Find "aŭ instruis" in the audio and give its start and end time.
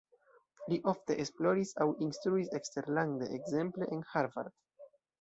1.85-2.51